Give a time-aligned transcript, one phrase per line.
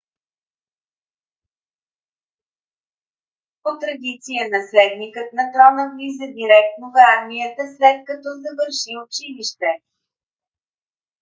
[3.63, 9.69] по-традиция наследникът на трона влиза директно в армията след като завърши училище